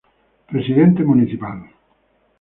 Presidente 0.49 1.03
Municipal. 1.03 1.59